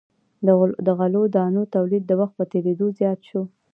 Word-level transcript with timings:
د 0.85 0.87
غلو 0.99 1.23
دانو 1.35 1.61
تولید 1.75 2.03
د 2.07 2.11
وخت 2.19 2.33
په 2.37 2.43
تیریدو 2.51 2.87
زیات 2.99 3.19
شو. 3.29 3.41